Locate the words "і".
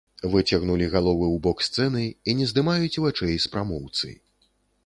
2.33-2.37